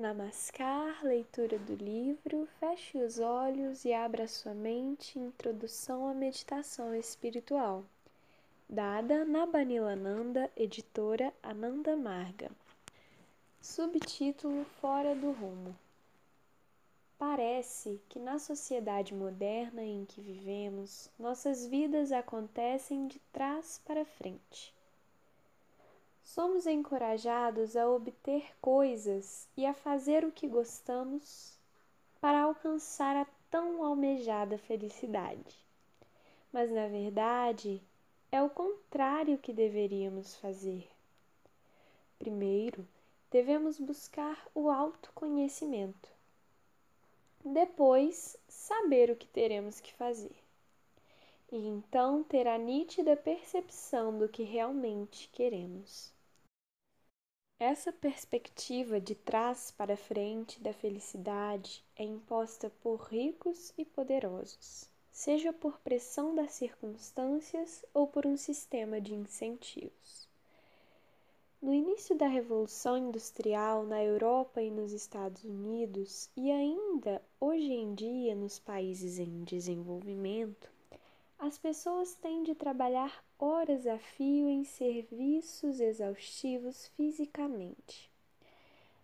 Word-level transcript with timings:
Namaskar, 0.00 1.04
leitura 1.04 1.58
do 1.58 1.74
livro, 1.74 2.48
feche 2.58 2.96
os 2.96 3.18
olhos 3.18 3.84
e 3.84 3.92
abra 3.92 4.26
sua 4.26 4.54
mente. 4.54 5.18
Introdução 5.18 6.08
à 6.08 6.14
meditação 6.14 6.94
espiritual. 6.94 7.84
Dada 8.66 9.26
na 9.26 9.44
Banilananda, 9.44 10.50
editora 10.56 11.34
Ananda 11.42 11.94
Marga. 11.96 12.50
Subtítulo 13.60 14.64
Fora 14.80 15.14
do 15.14 15.32
Rumo. 15.32 15.76
Parece 17.18 18.00
que 18.08 18.18
na 18.18 18.38
sociedade 18.38 19.12
moderna 19.12 19.82
em 19.82 20.06
que 20.06 20.22
vivemos, 20.22 21.10
nossas 21.18 21.66
vidas 21.66 22.10
acontecem 22.10 23.06
de 23.06 23.18
trás 23.34 23.78
para 23.84 24.06
frente 24.06 24.72
somos 26.34 26.64
encorajados 26.64 27.76
a 27.76 27.88
obter 27.90 28.54
coisas 28.60 29.48
e 29.56 29.66
a 29.66 29.74
fazer 29.74 30.24
o 30.24 30.30
que 30.30 30.46
gostamos 30.46 31.58
para 32.20 32.42
alcançar 32.42 33.16
a 33.16 33.26
tão 33.50 33.84
almejada 33.84 34.56
felicidade. 34.56 35.56
Mas 36.52 36.70
na 36.70 36.86
verdade, 36.86 37.82
é 38.30 38.40
o 38.40 38.48
contrário 38.48 39.38
que 39.38 39.52
deveríamos 39.52 40.36
fazer. 40.36 40.88
Primeiro, 42.16 42.86
devemos 43.28 43.80
buscar 43.80 44.46
o 44.54 44.70
autoconhecimento. 44.70 46.08
Depois, 47.44 48.36
saber 48.46 49.10
o 49.10 49.16
que 49.16 49.26
teremos 49.26 49.80
que 49.80 49.92
fazer. 49.94 50.36
E 51.50 51.56
então 51.56 52.22
ter 52.22 52.46
a 52.46 52.56
nítida 52.56 53.16
percepção 53.16 54.16
do 54.16 54.28
que 54.28 54.44
realmente 54.44 55.28
queremos. 55.32 56.19
Essa 57.62 57.92
perspectiva 57.92 58.98
de 58.98 59.14
trás 59.14 59.70
para 59.70 59.94
frente 59.94 60.58
da 60.62 60.72
felicidade 60.72 61.84
é 61.94 62.02
imposta 62.02 62.72
por 62.82 63.02
ricos 63.10 63.74
e 63.76 63.84
poderosos, 63.84 64.88
seja 65.12 65.52
por 65.52 65.78
pressão 65.80 66.34
das 66.34 66.52
circunstâncias 66.52 67.84
ou 67.92 68.06
por 68.06 68.24
um 68.24 68.34
sistema 68.34 68.98
de 68.98 69.12
incentivos. 69.12 70.26
No 71.60 71.74
início 71.74 72.16
da 72.16 72.26
Revolução 72.26 72.96
Industrial 72.96 73.84
na 73.84 74.02
Europa 74.02 74.62
e 74.62 74.70
nos 74.70 74.94
Estados 74.94 75.44
Unidos, 75.44 76.30
e 76.34 76.50
ainda 76.50 77.20
hoje 77.38 77.74
em 77.74 77.94
dia 77.94 78.34
nos 78.34 78.58
países 78.58 79.18
em 79.18 79.44
desenvolvimento, 79.44 80.72
as 81.38 81.58
pessoas 81.58 82.14
têm 82.14 82.42
de 82.42 82.54
trabalhar 82.54 83.22
horas 83.40 83.86
a 83.86 83.98
fio 83.98 84.48
em 84.48 84.64
serviços 84.64 85.80
exaustivos 85.80 86.88
fisicamente. 86.96 88.10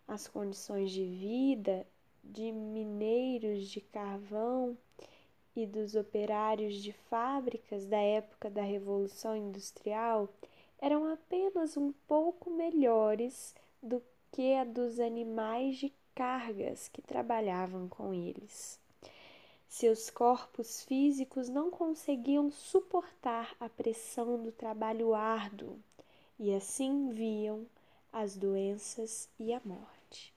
As 0.07 0.29
condições 0.29 0.91
de 0.91 1.05
vida 1.05 1.87
de 2.23 2.53
mineiros 2.53 3.69
de 3.69 3.81
carvão 3.81 4.77
e 5.55 5.67
dos 5.67 5.95
operários 5.95 6.83
de 6.83 6.93
fábricas 6.93 7.87
da 7.87 7.99
época 7.99 8.51
da 8.51 8.63
Revolução 8.63 9.35
Industrial 9.35 10.29
eram 10.79 11.11
apenas 11.11 11.77
um 11.77 11.93
pouco 12.07 12.51
melhores 12.51 13.55
do 13.83 14.03
que 14.31 14.55
a 14.55 14.65
dos 14.65 15.01
animais 15.01 15.77
de 15.77 15.93
cargas 16.15 16.89
que 16.89 17.01
trabalhavam 17.01 17.89
com 17.89 18.13
eles. 18.13 18.79
Seus 19.69 20.09
corpos 20.09 20.83
físicos 20.85 21.49
não 21.49 21.71
conseguiam 21.71 22.51
suportar 22.51 23.55
a 23.61 23.69
pressão 23.69 24.43
do 24.43 24.51
trabalho 24.51 25.15
árduo 25.15 25.79
e 26.39 26.55
assim 26.55 27.11
viam 27.11 27.67
as 28.13 28.37
doenças 28.37 29.29
e 29.39 29.53
a 29.53 29.61
morte. 29.65 30.33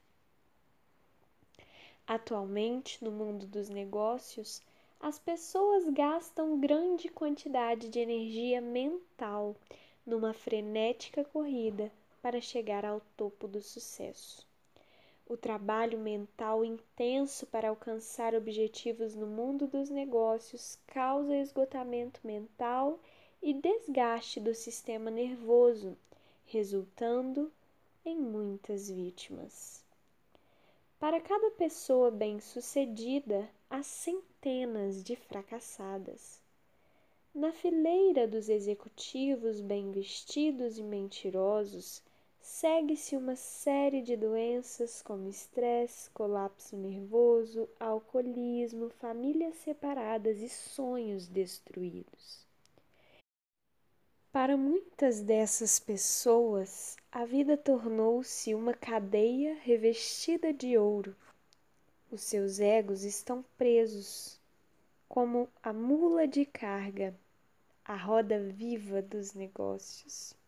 Atualmente, 2.05 3.03
no 3.03 3.11
mundo 3.11 3.45
dos 3.45 3.69
negócios, 3.69 4.61
as 4.99 5.19
pessoas 5.19 5.87
gastam 5.89 6.59
grande 6.59 7.07
quantidade 7.07 7.87
de 7.87 7.99
energia 7.99 8.59
mental 8.59 9.55
numa 10.05 10.33
frenética 10.33 11.23
corrida 11.23 11.91
para 12.21 12.41
chegar 12.41 12.83
ao 12.83 12.99
topo 13.15 13.47
do 13.47 13.61
sucesso. 13.61 14.48
O 15.29 15.37
trabalho 15.37 15.99
mental 15.99 16.65
intenso 16.65 17.45
para 17.45 17.69
alcançar 17.69 18.33
objetivos 18.33 19.15
no 19.15 19.27
mundo 19.27 19.67
dos 19.67 19.87
negócios 19.87 20.79
causa 20.87 21.35
esgotamento 21.35 22.19
mental 22.23 22.99
e 23.39 23.53
desgaste 23.53 24.39
do 24.39 24.55
sistema 24.55 25.11
nervoso, 25.11 25.95
resultando 26.47 27.51
em 28.03 28.17
muitas 28.17 28.89
vítimas. 28.89 29.85
Para 30.99 31.21
cada 31.21 31.51
pessoa 31.51 32.09
bem-sucedida, 32.09 33.47
há 33.69 33.83
centenas 33.83 35.03
de 35.03 35.15
fracassadas. 35.15 36.41
Na 37.35 37.51
fileira 37.51 38.27
dos 38.27 38.49
executivos 38.49 39.61
bem 39.61 39.91
vestidos 39.91 40.79
e 40.79 40.83
mentirosos, 40.83 42.01
segue-se 42.49 43.15
uma 43.15 43.35
série 43.35 44.01
de 44.01 44.17
doenças 44.17 45.03
como 45.03 45.29
estresse, 45.29 46.09
colapso 46.09 46.75
nervoso, 46.75 47.69
alcoolismo, 47.79 48.89
famílias 48.89 49.55
separadas 49.57 50.39
e 50.39 50.49
sonhos 50.49 51.27
destruídos. 51.27 52.45
Para 54.31 54.57
muitas 54.57 55.21
dessas 55.21 55.79
pessoas, 55.79 56.97
a 57.11 57.23
vida 57.23 57.55
tornou-se 57.55 58.55
uma 58.55 58.73
cadeia 58.73 59.53
revestida 59.61 60.51
de 60.51 60.75
ouro. 60.75 61.15
Os 62.11 62.21
seus 62.21 62.59
egos 62.59 63.03
estão 63.03 63.45
presos, 63.59 64.39
como 65.07 65.47
a 65.61 65.71
mula 65.71 66.27
de 66.27 66.45
carga, 66.45 67.15
a 67.85 67.95
roda 67.95 68.39
viva 68.39 69.03
dos 69.03 69.33
negócios 69.35 70.38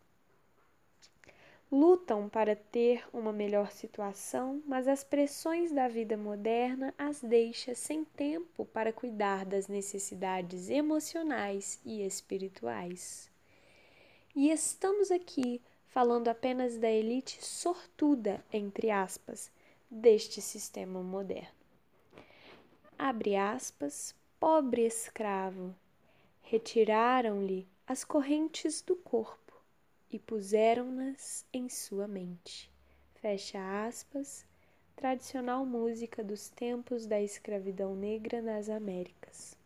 lutam 1.71 2.27
para 2.27 2.53
ter 2.53 3.07
uma 3.13 3.31
melhor 3.31 3.71
situação, 3.71 4.61
mas 4.67 4.89
as 4.89 5.05
pressões 5.05 5.71
da 5.71 5.87
vida 5.87 6.17
moderna 6.17 6.93
as 6.97 7.21
deixa 7.21 7.73
sem 7.73 8.03
tempo 8.03 8.65
para 8.65 8.91
cuidar 8.91 9.45
das 9.45 9.69
necessidades 9.69 10.69
emocionais 10.69 11.79
e 11.85 12.05
espirituais. 12.05 13.31
E 14.35 14.49
estamos 14.49 15.11
aqui 15.11 15.61
falando 15.87 16.27
apenas 16.27 16.77
da 16.77 16.89
elite 16.89 17.45
sortuda, 17.45 18.43
entre 18.51 18.91
aspas, 18.91 19.49
deste 19.89 20.41
sistema 20.41 21.01
moderno. 21.01 21.49
Abre 22.99 23.35
aspas, 23.35 24.13
pobre 24.39 24.85
escravo, 24.85 25.73
retiraram-lhe 26.41 27.65
as 27.87 28.03
correntes 28.03 28.81
do 28.81 28.95
corpo 28.95 29.40
e 30.11 30.19
puseram-nas 30.19 31.45
em 31.53 31.69
sua 31.69 32.07
mente. 32.07 32.69
Fecha 33.15 33.85
aspas, 33.87 34.45
tradicional 34.95 35.65
música 35.65 36.23
dos 36.23 36.49
tempos 36.49 37.05
da 37.05 37.21
escravidão 37.21 37.95
negra 37.95 38.41
nas 38.41 38.69
Américas. 38.69 39.57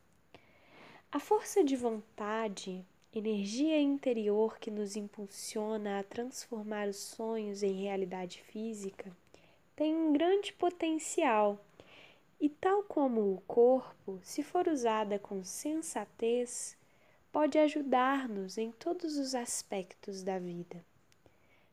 A 1.11 1.19
força 1.19 1.63
de 1.63 1.75
vontade, 1.75 2.85
energia 3.13 3.79
interior 3.79 4.59
que 4.59 4.69
nos 4.69 4.95
impulsiona 4.95 6.00
a 6.00 6.03
transformar 6.03 6.88
os 6.88 6.97
sonhos 6.97 7.63
em 7.63 7.81
realidade 7.81 8.41
física, 8.44 9.12
tem 9.75 9.95
um 9.95 10.13
grande 10.13 10.53
potencial 10.53 11.59
e, 12.39 12.50
tal 12.50 12.83
como 12.83 13.33
o 13.33 13.41
corpo, 13.47 14.19
se 14.22 14.44
for 14.44 14.67
usada 14.67 15.17
com 15.17 15.44
sensatez, 15.44 16.77
pode 17.35 17.57
ajudar-nos 17.59 18.57
em 18.57 18.71
todos 18.71 19.17
os 19.17 19.35
aspectos 19.35 20.23
da 20.23 20.39
vida. 20.39 20.81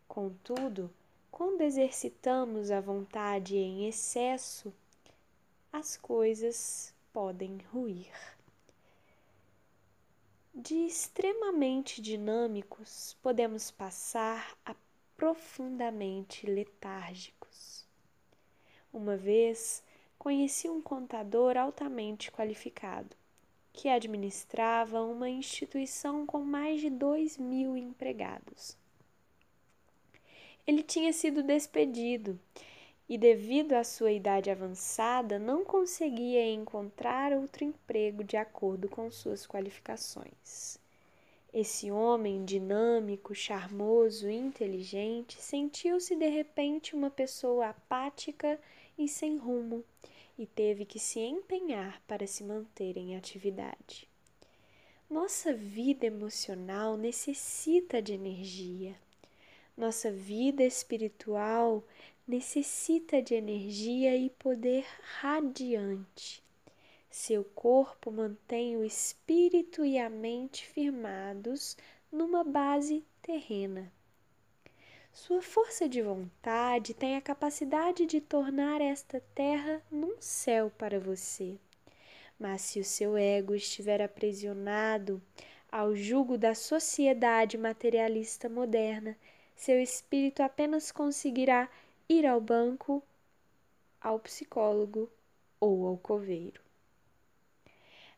Contudo, 0.09 0.91
quando 1.31 1.61
exercitamos 1.61 2.73
a 2.73 2.81
vontade 2.81 3.57
em 3.57 3.87
excesso, 3.87 4.75
as 5.73 5.97
coisas 5.97 6.93
podem 7.13 7.59
ruir. 7.73 8.11
De 10.53 10.75
extremamente 10.85 12.03
dinâmicos, 12.03 13.17
podemos 13.23 13.71
passar 13.71 14.59
a 14.67 14.75
profundamente 15.17 16.45
letárgicos. 16.45 17.87
Uma 18.93 19.17
vez 19.17 19.81
conheci 20.19 20.69
um 20.69 20.83
contador 20.83 21.57
altamente 21.57 22.33
qualificado 22.33 23.22
que 23.73 23.89
administrava 23.89 25.03
uma 25.03 25.29
instituição 25.29 26.27
com 26.27 26.41
mais 26.41 26.81
de 26.81 26.91
dois 26.91 27.39
mil 27.39 27.77
empregados. 27.77 28.77
Ele 30.67 30.83
tinha 30.83 31.13
sido 31.13 31.43
despedido 31.43 32.39
e, 33.09 33.19
devido 33.19 33.73
à 33.73 33.83
sua 33.83 34.13
idade 34.13 34.51
avançada, 34.51 35.39
não 35.39 35.65
conseguia 35.65 36.53
encontrar 36.53 37.33
outro 37.33 37.65
emprego 37.65 38.23
de 38.23 38.37
acordo 38.37 38.89
com 38.89 39.11
suas 39.11 39.47
qualificações. 39.47 40.79
Esse 41.53 41.91
homem 41.91 42.45
dinâmico, 42.45 43.35
charmoso 43.35 44.31
e 44.31 44.35
inteligente 44.35 45.41
sentiu-se 45.41 46.17
de 46.17 46.29
repente 46.29 46.95
uma 46.95 47.11
pessoa 47.11 47.69
apática 47.69 48.59
e 48.97 49.07
sem 49.07 49.37
rumo 49.37 49.85
e 50.39 50.47
teve 50.47 50.85
que 50.85 50.99
se 50.99 51.21
empenhar 51.21 52.03
para 52.07 52.27
se 52.27 52.43
manter 52.43 52.97
em 52.97 53.17
atividade. 53.17 54.09
Nossa 55.09 55.53
vida 55.53 56.07
emocional 56.07 56.97
necessita 56.97 58.01
de 58.01 58.15
energia. 58.15 58.97
Nossa 59.77 60.11
vida 60.11 60.63
espiritual 60.63 61.85
necessita 62.27 63.21
de 63.21 63.35
energia 63.35 64.17
e 64.17 64.31
poder 64.31 64.87
radiante. 65.21 66.43
Seu 67.11 67.45
corpo 67.45 68.11
mantém 68.11 68.77
o 68.77 68.85
espírito 68.85 69.85
e 69.85 69.99
a 69.99 70.09
mente 70.09 70.67
firmados 70.67 71.77
numa 72.11 72.43
base 72.43 73.05
terrena. 73.21 73.93
Sua 75.13 75.43
força 75.43 75.87
de 75.87 76.01
vontade 76.01 76.95
tem 76.95 77.17
a 77.17 77.21
capacidade 77.21 78.07
de 78.07 78.19
tornar 78.19 78.81
esta 78.81 79.23
terra 79.35 79.83
num 79.91 80.17
céu 80.19 80.73
para 80.79 80.99
você. 80.99 81.59
Mas 82.41 82.63
se 82.63 82.81
o 82.81 82.85
seu 82.85 83.19
ego 83.19 83.55
estiver 83.55 84.01
aprisionado 84.01 85.23
ao 85.71 85.95
jugo 85.95 86.39
da 86.39 86.55
sociedade 86.55 87.59
materialista 87.59 88.49
moderna, 88.49 89.15
seu 89.55 89.79
espírito 89.83 90.43
apenas 90.43 90.91
conseguirá 90.91 91.71
ir 92.09 92.25
ao 92.25 92.41
banco, 92.41 93.03
ao 94.01 94.19
psicólogo 94.19 95.11
ou 95.61 95.87
ao 95.89 95.99
coveiro. 95.99 96.63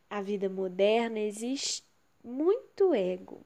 A 0.09 0.21
vida 0.21 0.49
moderna 0.49 1.19
existe 1.19 1.83
muito 2.23 2.93
ego 2.93 3.41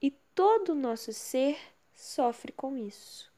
e 0.00 0.10
todo 0.34 0.70
o 0.70 0.74
nosso 0.74 1.12
ser 1.12 1.58
sofre 1.94 2.52
com 2.52 2.76
isso. 2.76 3.32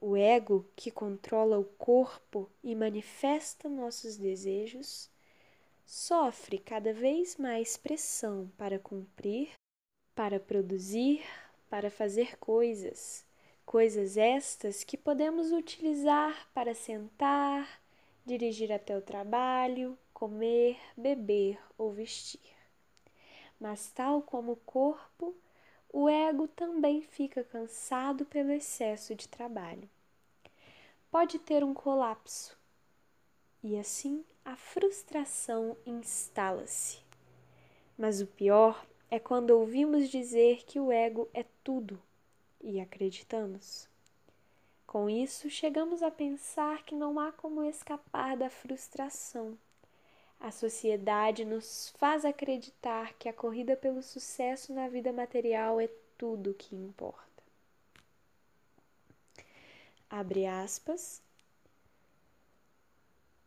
O 0.00 0.16
ego, 0.16 0.66
que 0.74 0.90
controla 0.90 1.58
o 1.58 1.64
corpo 1.64 2.50
e 2.62 2.74
manifesta 2.74 3.68
nossos 3.68 4.16
desejos, 4.16 5.08
sofre 5.86 6.58
cada 6.58 6.92
vez 6.92 7.36
mais 7.36 7.76
pressão 7.76 8.50
para 8.58 8.78
cumprir, 8.78 9.50
para 10.14 10.40
produzir, 10.40 11.22
para 11.70 11.88
fazer 11.88 12.36
coisas. 12.38 13.24
Coisas 13.64 14.16
estas 14.16 14.82
que 14.82 14.96
podemos 14.96 15.52
utilizar 15.52 16.50
para 16.52 16.74
sentar, 16.74 17.80
dirigir 18.26 18.72
até 18.72 18.96
o 18.96 19.00
trabalho, 19.02 19.96
comer, 20.12 20.78
beber 20.96 21.58
ou 21.78 21.92
vestir. 21.92 22.40
Mas, 23.58 23.90
tal 23.90 24.20
como 24.20 24.52
o 24.52 24.56
corpo, 24.56 25.36
o 25.92 26.08
ego 26.08 26.48
também 26.48 27.02
fica 27.02 27.44
cansado 27.44 28.24
pelo 28.24 28.50
excesso 28.50 29.14
de 29.14 29.28
trabalho. 29.28 29.88
Pode 31.10 31.38
ter 31.38 31.62
um 31.62 31.74
colapso 31.74 32.56
e 33.62 33.78
assim 33.78 34.24
a 34.44 34.56
frustração 34.56 35.76
instala-se. 35.84 36.98
Mas 37.96 38.20
o 38.22 38.26
pior 38.26 38.84
é 39.10 39.18
quando 39.18 39.50
ouvimos 39.50 40.08
dizer 40.08 40.64
que 40.64 40.80
o 40.80 40.90
ego 40.90 41.28
é 41.34 41.44
tudo 41.62 42.02
e 42.60 42.80
acreditamos. 42.80 43.86
Com 44.86 45.08
isso, 45.08 45.48
chegamos 45.50 46.02
a 46.02 46.10
pensar 46.10 46.82
que 46.84 46.94
não 46.94 47.20
há 47.20 47.30
como 47.30 47.62
escapar 47.62 48.36
da 48.36 48.50
frustração. 48.50 49.56
A 50.42 50.50
sociedade 50.50 51.44
nos 51.44 51.90
faz 51.98 52.24
acreditar 52.24 53.14
que 53.14 53.28
a 53.28 53.32
corrida 53.32 53.76
pelo 53.76 54.02
sucesso 54.02 54.74
na 54.74 54.88
vida 54.88 55.12
material 55.12 55.80
é 55.80 55.88
tudo 56.18 56.50
o 56.50 56.54
que 56.54 56.74
importa. 56.74 57.44
Abre 60.10 60.44
aspas. 60.44 61.22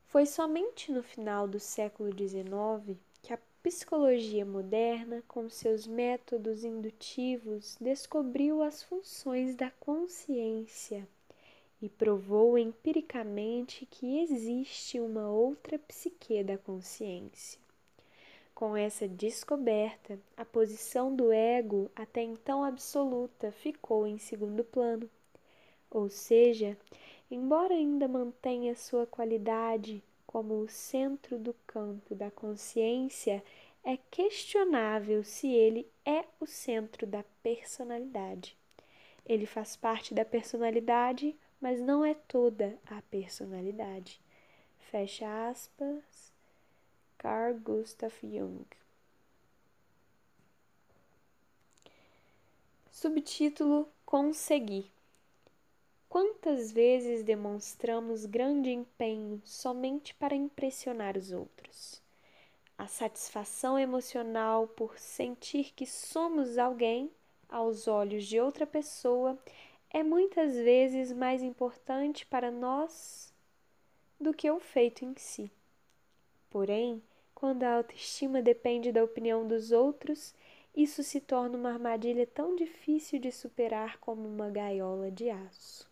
Foi 0.06 0.26
somente 0.26 0.90
no 0.90 1.04
final 1.04 1.50
do 1.50 1.60
século 1.60 2.18
XIX 2.18 2.98
que 3.22 3.34
a 3.34 3.40
psicologia 3.62 4.46
moderna, 4.46 5.22
com 5.28 5.50
seus 5.50 5.86
métodos 5.86 6.64
indutivos, 6.64 7.76
descobriu 7.82 8.64
as 8.64 8.82
funções 8.84 9.54
da 9.54 9.70
consciência 9.70 11.06
e 11.82 11.90
provou 11.90 12.58
empiricamente 12.58 13.86
que 13.86 14.20
existe 14.20 15.00
uma 15.00 15.30
outra 15.30 15.78
psique 15.78 16.44
da 16.44 16.58
consciência. 16.58 17.60
Com 18.54 18.76
essa 18.76 19.08
descoberta, 19.08 20.18
a 20.38 20.46
posição 20.46 21.14
do 21.14 21.32
ego, 21.32 21.92
até 21.96 22.22
então 22.22 22.64
absoluta, 22.64 23.52
ficou 23.52 24.08
em 24.08 24.18
segundo 24.18 24.64
plano. 24.64 25.10
Ou 25.92 26.10
seja, 26.10 26.78
embora 27.30 27.74
ainda 27.74 28.08
mantenha 28.08 28.76
sua 28.76 29.06
qualidade 29.06 30.02
como 30.26 30.60
o 30.60 30.70
centro 30.70 31.38
do 31.38 31.54
campo 31.68 32.16
da 32.16 32.32
consciência, 32.32 33.44
é 33.84 33.98
questionável 34.10 35.24
se 35.24 35.48
ele 35.48 35.88
é 36.06 36.26
o 36.40 36.46
centro 36.46 37.06
da 37.06 37.24
personalidade. 37.44 38.58
Ele 39.26 39.46
faz 39.46 39.76
parte 39.76 40.14
da 40.14 40.26
personalidade 40.26 41.36
mas 41.66 41.82
não 41.82 42.06
é 42.06 42.14
toda 42.14 42.78
a 42.86 43.02
personalidade. 43.10 44.22
Fecha 44.92 45.50
aspas, 45.50 46.32
Carl 47.18 47.56
Gustav 47.56 48.14
Jung. 48.22 48.68
Subtítulo 52.92 53.90
Conseguir. 54.06 54.92
Quantas 56.08 56.72
vezes 56.72 57.24
demonstramos 57.24 58.28
grande 58.28 58.70
empenho 58.70 59.42
somente 59.44 60.14
para 60.14 60.36
impressionar 60.36 61.18
os 61.18 61.32
outros? 61.32 62.00
A 62.78 62.86
satisfação 62.86 63.80
emocional 63.80 64.68
por 64.68 65.00
sentir 65.00 65.74
que 65.76 65.88
somos 65.88 66.60
alguém 66.60 67.10
aos 67.50 67.88
olhos 67.88 68.24
de 68.28 68.40
outra 68.40 68.68
pessoa 68.68 69.36
é 69.96 70.04
muitas 70.04 70.54
vezes 70.58 71.14
mais 71.14 71.42
importante 71.42 72.26
para 72.26 72.52
nós 72.52 73.34
do 74.20 74.34
que 74.34 74.52
o 74.52 74.60
feito 74.60 75.06
em 75.06 75.16
si. 75.16 75.50
Porém, 76.50 77.02
quando 77.34 77.64
a 77.64 77.78
autoestima 77.78 78.42
depende 78.42 78.92
da 78.92 79.02
opinião 79.02 79.48
dos 79.48 79.72
outros, 79.72 80.36
isso 80.76 81.02
se 81.02 81.22
torna 81.22 81.58
uma 81.58 81.72
armadilha 81.72 82.28
tão 82.28 82.58
difícil 82.58 83.20
de 83.20 83.32
superar 83.32 83.98
como 84.00 84.28
uma 84.28 84.50
gaiola 84.50 85.10
de 85.10 85.30
aço. 85.30 85.90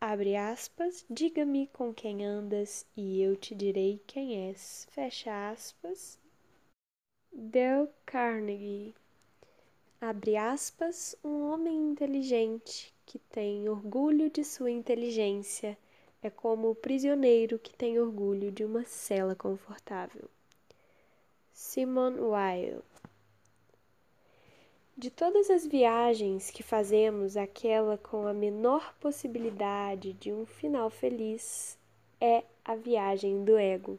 Abre 0.00 0.34
aspas, 0.34 1.06
diga-me 1.08 1.68
com 1.68 1.94
quem 1.94 2.26
andas 2.26 2.84
e 2.96 3.22
eu 3.22 3.36
te 3.36 3.54
direi 3.54 4.02
quem 4.08 4.48
és. 4.48 4.88
Fecha 4.90 5.52
aspas. 5.52 6.18
Dale 7.32 7.88
Carnegie 8.04 8.92
abre 10.00 10.34
aspas, 10.34 11.14
um 11.22 11.52
homem 11.52 11.90
inteligente 11.90 12.94
que 13.04 13.18
tem 13.18 13.68
orgulho 13.68 14.30
de 14.30 14.42
sua 14.42 14.70
inteligência 14.70 15.76
é 16.22 16.30
como 16.30 16.70
o 16.70 16.74
prisioneiro 16.74 17.58
que 17.58 17.74
tem 17.74 18.00
orgulho 18.00 18.50
de 18.50 18.64
uma 18.64 18.82
cela 18.84 19.34
confortável. 19.34 20.24
Simon 21.52 22.14
Weil 22.30 22.82
De 24.96 25.10
todas 25.10 25.50
as 25.50 25.66
viagens 25.66 26.50
que 26.50 26.62
fazemos, 26.62 27.36
aquela 27.36 27.98
com 27.98 28.26
a 28.26 28.32
menor 28.32 28.94
possibilidade 29.00 30.14
de 30.14 30.32
um 30.32 30.46
final 30.46 30.88
feliz 30.88 31.76
é 32.18 32.42
a 32.64 32.74
viagem 32.74 33.44
do 33.44 33.58
ego. 33.58 33.98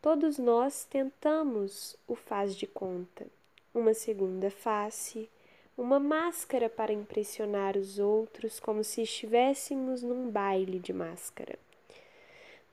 Todos 0.00 0.38
nós 0.38 0.84
tentamos 0.84 1.96
o 2.06 2.14
faz 2.14 2.54
de 2.54 2.66
conta 2.66 3.26
uma 3.74 3.94
segunda 3.94 4.50
face, 4.50 5.28
uma 5.76 5.98
máscara 5.98 6.68
para 6.68 6.92
impressionar 6.92 7.76
os 7.76 7.98
outros 7.98 8.60
como 8.60 8.84
se 8.84 9.02
estivéssemos 9.02 10.02
num 10.02 10.30
baile 10.30 10.78
de 10.78 10.92
máscara. 10.92 11.58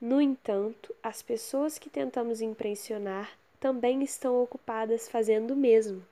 No 0.00 0.20
entanto, 0.20 0.94
as 1.02 1.22
pessoas 1.22 1.78
que 1.78 1.88
tentamos 1.88 2.40
impressionar 2.40 3.36
também 3.58 4.02
estão 4.02 4.40
ocupadas 4.40 5.08
fazendo 5.08 5.52
o 5.52 5.56
mesmo, 5.56 6.04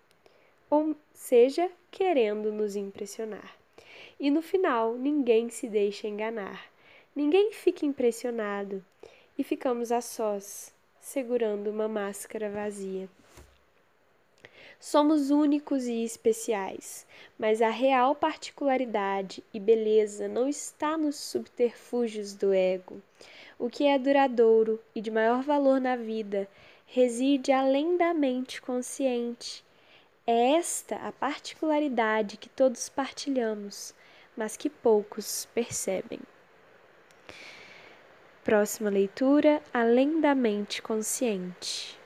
ou 0.69 0.97
seja, 1.15 1.71
querendo 1.91 2.51
nos 2.51 2.75
impressionar. 2.75 3.57
E 4.19 4.31
no 4.31 4.43
final, 4.43 4.95
ninguém 4.95 5.49
se 5.51 5.69
deixa 5.69 6.09
enganar, 6.09 6.67
ninguém 7.15 7.53
fica 7.53 7.85
impressionado 7.85 8.85
e 9.39 9.45
ficamos 9.45 9.93
a 9.93 10.01
sós, 10.01 10.73
segurando 11.01 11.71
uma 11.71 11.87
máscara 11.87 12.51
vazia. 12.51 13.09
Somos 14.79 15.31
únicos 15.31 15.87
e 15.87 16.05
especiais, 16.05 17.07
mas 17.39 17.63
a 17.63 17.71
real 17.71 18.15
particularidade 18.15 19.43
e 19.53 19.59
beleza 19.59 20.29
não 20.29 20.49
está 20.49 20.97
nos 20.97 21.17
subterfúgios 21.17 22.35
do 22.35 22.53
ego. 22.53 23.03
O 23.59 23.71
que 23.71 23.87
é 23.87 23.99
duradouro 23.99 24.79
e 24.95 25.01
de 25.01 25.11
maior 25.11 25.43
valor 25.43 25.81
na 25.81 25.97
vida 25.97 26.47
reside 26.87 27.53
além 27.53 27.97
da 27.97 28.13
mente 28.13 28.61
consciente. 28.61 29.65
É 30.27 30.53
esta 30.53 30.97
a 30.97 31.11
particularidade 31.11 32.37
que 32.37 32.49
todos 32.49 32.89
partilhamos, 32.89 33.95
mas 34.37 34.57
que 34.57 34.69
poucos 34.69 35.49
percebem. 35.55 36.21
Próxima 38.45 38.91
leitura: 38.91 39.63
Além 39.73 40.21
da 40.21 40.35
mente 40.35 40.83
consciente. 40.83 41.99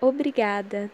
Obrigada. 0.00 0.90